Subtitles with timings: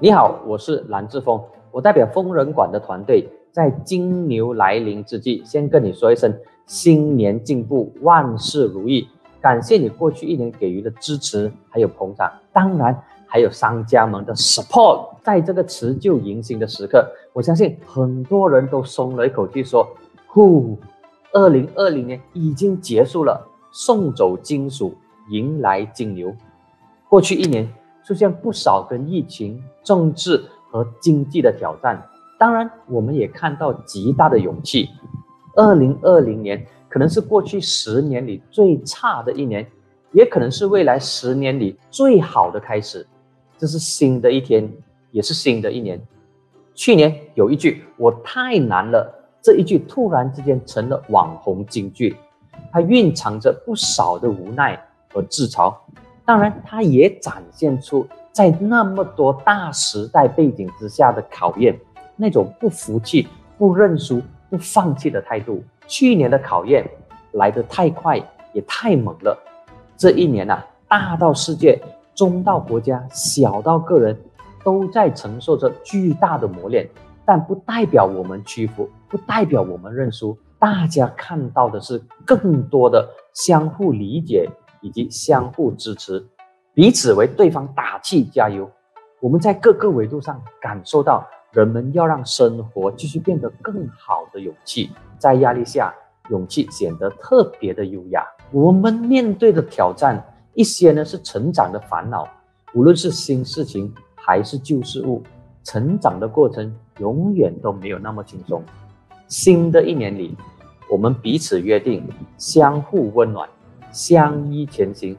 [0.00, 6.32] 你好，我是蓝志峰，我代表疯人馆的团队，在金牛来临之际，先跟你说一声
[6.66, 9.08] 新年进步，万事如意。
[9.40, 15.04] 感谢你过去一年给予的支持，还有捧场，当然还有商家们的 support。
[15.20, 19.84] 在这个辞旧迎新的时刻，我相信很多人都松了一口气，说
[20.28, 20.78] ：“呼，
[21.32, 24.94] 二零二零年已经结束了，送走金属，
[25.28, 26.32] 迎来金牛。”
[27.10, 27.68] 过去一年
[28.08, 32.02] 出现不少跟疫情、政治和经济的挑战，
[32.38, 34.88] 当然我们也看到极大的勇气。
[35.54, 36.66] 二零二零年。
[36.90, 39.70] 可能是过去十年里最差的一年，
[40.12, 43.06] 也可能是未来十年里最好的开始。
[43.58, 44.66] 这是新的一天，
[45.10, 46.00] 也是新的一年。
[46.74, 49.06] 去年有一句“我太难了”，
[49.42, 52.16] 这一句突然之间成了网红金句，
[52.72, 55.74] 它蕴藏着不少的无奈和自嘲。
[56.28, 61.74] 当然，它也展现出在那么多大时代背景之下的考验，
[62.16, 63.26] 那种不服气、
[63.56, 65.64] 不认输、不放弃的态度。
[65.86, 66.86] 去年的考验
[67.32, 68.20] 来得太快，
[68.52, 69.38] 也太猛了。
[69.96, 71.80] 这一年呐，大到世界，
[72.14, 74.14] 中到国家，小到个人，
[74.62, 76.86] 都在承受着巨大的磨练。
[77.24, 80.36] 但不代表我们屈服，不代表我们认输。
[80.58, 84.46] 大家看到的是更多的相互理解
[84.80, 86.26] 以及相互支持，
[86.74, 88.70] 彼此为对方打气加油。
[89.20, 91.26] 我们在各个维度上感受到。
[91.50, 95.92] 人们要让生活继续变得更好的勇气，在压力下，
[96.28, 98.22] 勇气显得特别的优雅。
[98.50, 102.28] 我们面对的挑战，一些呢是成长的烦恼，
[102.74, 105.22] 无论是新事情还是旧事物，
[105.64, 108.62] 成长的过程永远都没有那么轻松。
[109.26, 110.36] 新的一年里，
[110.90, 112.06] 我们彼此约定，
[112.36, 113.48] 相互温暖，
[113.98, 115.16] 相依前行。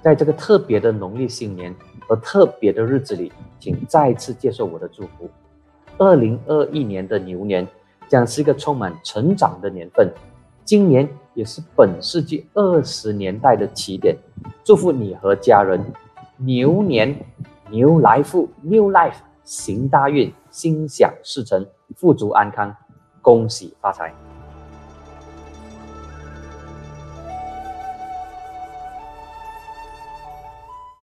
[0.00, 1.72] 在这个特别的农历新年
[2.08, 3.30] 和特别的日子里，
[3.60, 5.30] 请再次接受我的祝福。
[5.98, 7.68] 二零二一年的牛年
[8.08, 10.10] 将是一个充满成长的年份，
[10.64, 14.16] 今年也是本世纪二十年代的起点。
[14.64, 15.78] 祝福你和家人
[16.38, 17.14] 牛年
[17.68, 22.74] 牛来富 New Life 行大运，心想事成，富足安康，
[23.20, 24.31] 恭喜发财。